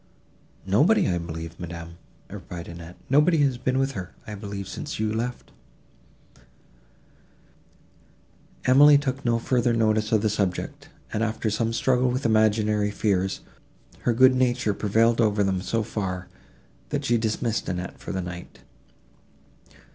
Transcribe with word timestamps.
"Nobody, 0.65 1.07
I 1.07 1.19
believe, 1.19 1.59
ma'am," 1.59 1.99
replied 2.27 2.67
Annette, 2.67 2.95
"nobody 3.07 3.37
has 3.43 3.59
been 3.59 3.77
with 3.77 3.91
her, 3.91 4.15
I 4.25 4.33
believe, 4.33 4.67
since 4.67 4.99
I 4.99 5.03
left 5.03 5.51
you." 6.35 6.41
Emily 8.65 8.97
took 8.97 9.23
no 9.23 9.37
further 9.37 9.73
notice 9.73 10.11
of 10.11 10.23
the 10.23 10.29
subject, 10.31 10.89
and, 11.13 11.21
after 11.21 11.51
some 11.51 11.71
struggle 11.71 12.09
with 12.09 12.25
imaginary 12.25 12.89
fears, 12.89 13.41
her 13.99 14.13
good 14.13 14.33
nature 14.33 14.73
prevailed 14.73 15.21
over 15.21 15.43
them 15.43 15.61
so 15.61 15.83
far, 15.83 16.27
that 16.89 17.05
she 17.05 17.19
dismissed 17.19 17.69
Annette 17.69 17.99
for 17.99 18.11
the 18.11 18.21
night. 18.23 18.61